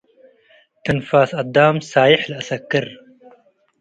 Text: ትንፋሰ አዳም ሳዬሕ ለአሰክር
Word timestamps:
ትንፋሰ 0.83 1.29
አዳም 1.41 1.75
ሳዬሕ 1.91 2.21
ለአሰክር 2.31 2.85